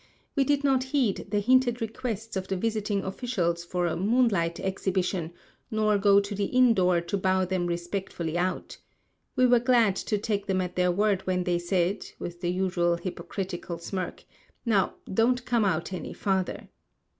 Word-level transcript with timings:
We 0.35 0.43
did 0.43 0.63
not 0.63 0.85
heed 0.85 1.27
the 1.29 1.39
hinted 1.39 1.79
requests 1.79 2.35
of 2.35 2.47
the 2.47 2.57
visiting 2.57 3.03
officials 3.03 3.63
for 3.63 3.85
a 3.85 3.95
moon 3.95 4.29
light 4.29 4.59
exhibition, 4.59 5.31
nor 5.69 5.99
go 5.99 6.19
to 6.19 6.33
the 6.33 6.45
inn 6.45 6.73
door 6.73 7.01
to 7.01 7.17
bow 7.19 7.45
them 7.45 7.67
respectfully 7.67 8.35
out. 8.35 8.77
We 9.35 9.45
were 9.45 9.59
glad 9.59 9.95
to 9.97 10.17
take 10.17 10.47
them 10.47 10.59
at 10.59 10.75
their 10.75 10.91
word 10.91 11.27
when 11.27 11.43
they 11.43 11.59
said, 11.59 12.07
with 12.17 12.41
the 12.41 12.49
usual 12.49 12.95
hypocritical 12.97 13.77
smirk, 13.77 14.23
"Now, 14.65 14.95
don't 15.13 15.45
come 15.45 15.65
out 15.65 15.93
any 15.93 16.13
farther." 16.13 16.69